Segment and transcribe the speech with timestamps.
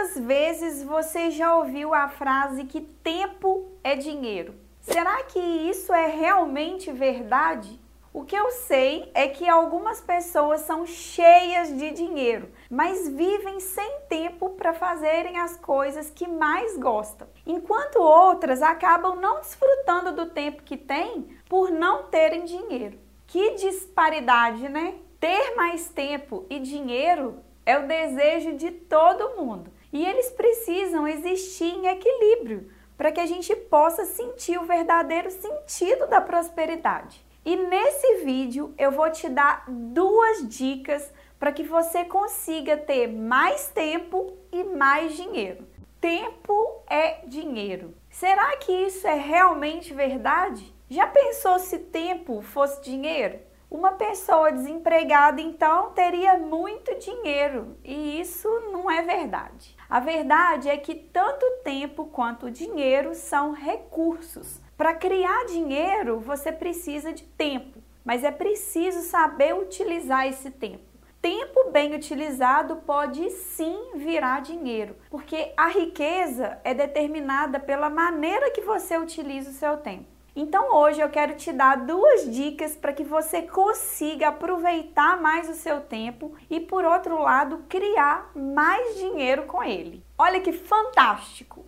[0.00, 4.54] Quantas vezes você já ouviu a frase que tempo é dinheiro?
[4.80, 7.78] Será que isso é realmente verdade?
[8.10, 14.00] O que eu sei é que algumas pessoas são cheias de dinheiro, mas vivem sem
[14.08, 20.62] tempo para fazerem as coisas que mais gostam, enquanto outras acabam não desfrutando do tempo
[20.62, 22.98] que têm por não terem dinheiro.
[23.26, 24.94] Que disparidade, né?
[25.20, 29.70] Ter mais tempo e dinheiro é o desejo de todo mundo.
[29.92, 36.06] E eles precisam existir em equilíbrio para que a gente possa sentir o verdadeiro sentido
[36.06, 37.24] da prosperidade.
[37.44, 43.68] E nesse vídeo eu vou te dar duas dicas para que você consiga ter mais
[43.68, 45.66] tempo e mais dinheiro.
[45.98, 47.94] Tempo é dinheiro.
[48.10, 50.74] Será que isso é realmente verdade?
[50.88, 53.38] Já pensou se tempo fosse dinheiro?
[53.70, 59.76] Uma pessoa desempregada então teria muito dinheiro e isso não é verdade.
[59.88, 64.60] A verdade é que tanto tempo quanto dinheiro são recursos.
[64.76, 70.90] Para criar dinheiro, você precisa de tempo, mas é preciso saber utilizar esse tempo.
[71.22, 78.62] Tempo bem utilizado pode sim virar dinheiro, porque a riqueza é determinada pela maneira que
[78.62, 80.19] você utiliza o seu tempo.
[80.34, 85.54] Então hoje eu quero te dar duas dicas para que você consiga aproveitar mais o
[85.54, 90.04] seu tempo e por outro lado criar mais dinheiro com ele.
[90.16, 91.64] Olha que fantástico!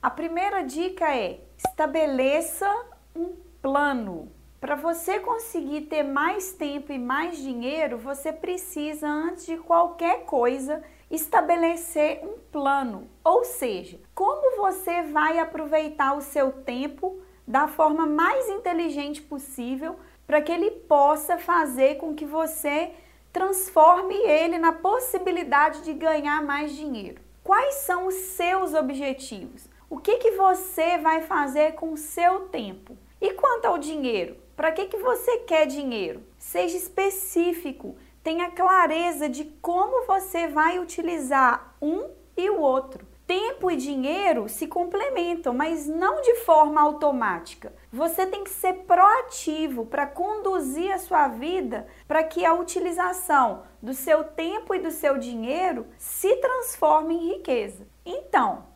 [0.00, 2.70] A primeira dica é: estabeleça
[3.16, 4.30] um plano.
[4.60, 10.82] Para você conseguir ter mais tempo e mais dinheiro, você precisa, antes de qualquer coisa,
[11.10, 13.08] estabelecer um plano.
[13.22, 20.40] Ou seja, como você vai aproveitar o seu tempo da forma mais inteligente possível para
[20.40, 22.92] que ele possa fazer com que você
[23.32, 27.20] transforme ele na possibilidade de ganhar mais dinheiro.
[27.42, 29.68] Quais são os seus objetivos?
[29.90, 32.96] O que, que você vai fazer com o seu tempo?
[33.20, 34.36] E quanto ao dinheiro?
[34.56, 36.22] Para que, que você quer dinheiro?
[36.38, 43.06] Seja específico, tenha clareza de como você vai utilizar um e o outro.
[43.26, 47.72] Tempo e dinheiro se complementam, mas não de forma automática.
[47.92, 53.92] Você tem que ser proativo para conduzir a sua vida para que a utilização do
[53.92, 57.86] seu tempo e do seu dinheiro se transforme em riqueza.
[58.04, 58.66] Então,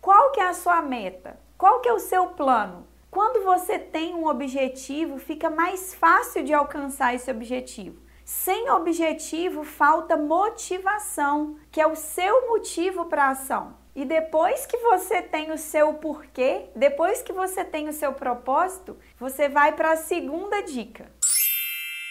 [0.00, 1.38] qual que é a sua meta?
[1.56, 2.86] Qual que é o seu plano?
[3.10, 8.05] Quando você tem um objetivo, fica mais fácil de alcançar esse objetivo.
[8.26, 13.76] Sem objetivo, falta motivação, que é o seu motivo para a ação.
[13.94, 18.98] E depois que você tem o seu porquê, depois que você tem o seu propósito,
[19.16, 21.08] você vai para a segunda dica.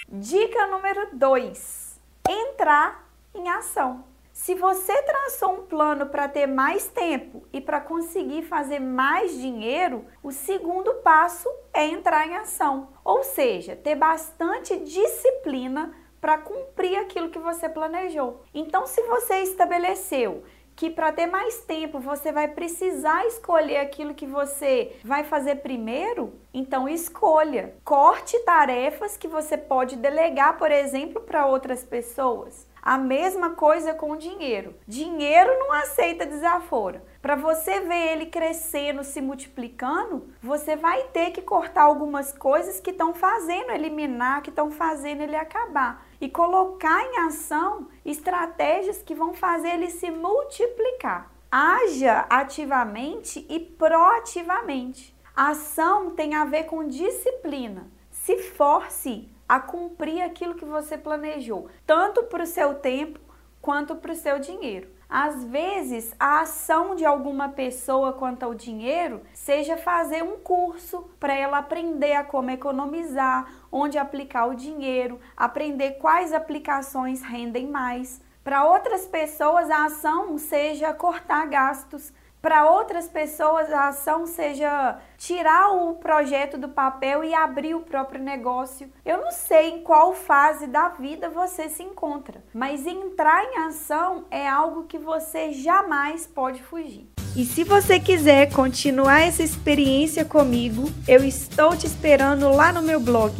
[0.08, 2.00] Dica número 2:
[2.30, 4.06] entrar em ação.
[4.32, 10.06] Se você traçou um plano para ter mais tempo e para conseguir fazer mais dinheiro,
[10.24, 15.94] o segundo passo é entrar em ação, ou seja, ter bastante disciplina
[16.26, 18.42] para cumprir aquilo que você planejou.
[18.52, 20.44] Então, se você estabeleceu
[20.76, 26.34] que para ter mais tempo você vai precisar escolher aquilo que você vai fazer primeiro,
[26.52, 27.76] então escolha.
[27.86, 32.66] Corte tarefas que você pode delegar, por exemplo, para outras pessoas.
[32.86, 34.76] A mesma coisa com o dinheiro.
[34.88, 37.02] Dinheiro não aceita desaforo.
[37.20, 42.92] Para você ver ele crescendo, se multiplicando, você vai ter que cortar algumas coisas que
[42.92, 49.34] estão fazendo eliminar, que estão fazendo ele acabar e colocar em ação estratégias que vão
[49.34, 51.32] fazer ele se multiplicar.
[51.52, 55.18] Haja ativamente e proativamente.
[55.36, 57.90] A ação tem a ver com disciplina.
[58.12, 63.20] Se force a cumprir aquilo que você planejou, tanto para o seu tempo
[63.62, 64.96] quanto para o seu dinheiro.
[65.10, 71.34] Às vezes, a ação de alguma pessoa quanto ao dinheiro seja fazer um curso para
[71.34, 78.22] ela aprender a como economizar, onde aplicar o dinheiro, aprender quais aplicações rendem mais.
[78.44, 82.12] Para outras pessoas, a ação seja cortar gastos,
[82.46, 88.22] para outras pessoas a ação seja tirar o projeto do papel e abrir o próprio
[88.22, 88.88] negócio.
[89.04, 94.26] Eu não sei em qual fase da vida você se encontra, mas entrar em ação
[94.30, 97.10] é algo que você jamais pode fugir.
[97.36, 103.00] E se você quiser continuar essa experiência comigo, eu estou te esperando lá no meu
[103.00, 103.34] blog